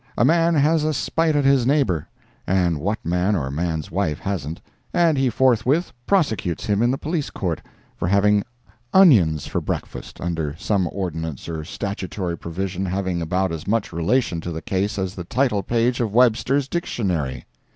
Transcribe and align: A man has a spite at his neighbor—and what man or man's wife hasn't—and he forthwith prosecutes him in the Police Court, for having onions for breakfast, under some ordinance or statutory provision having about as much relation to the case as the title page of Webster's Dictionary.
A 0.17 0.25
man 0.25 0.55
has 0.55 0.83
a 0.83 0.95
spite 0.95 1.35
at 1.35 1.45
his 1.45 1.67
neighbor—and 1.67 2.79
what 2.79 2.97
man 3.05 3.35
or 3.35 3.51
man's 3.51 3.91
wife 3.91 4.17
hasn't—and 4.17 5.15
he 5.15 5.29
forthwith 5.29 5.93
prosecutes 6.07 6.65
him 6.65 6.81
in 6.81 6.89
the 6.89 6.97
Police 6.97 7.29
Court, 7.29 7.61
for 7.95 8.07
having 8.07 8.43
onions 8.95 9.45
for 9.45 9.61
breakfast, 9.61 10.19
under 10.19 10.55
some 10.57 10.89
ordinance 10.91 11.47
or 11.47 11.63
statutory 11.63 12.35
provision 12.35 12.83
having 12.87 13.21
about 13.21 13.51
as 13.51 13.67
much 13.67 13.93
relation 13.93 14.41
to 14.41 14.49
the 14.49 14.59
case 14.63 14.97
as 14.97 15.13
the 15.13 15.23
title 15.23 15.61
page 15.61 15.99
of 16.01 16.11
Webster's 16.11 16.67
Dictionary. 16.67 17.45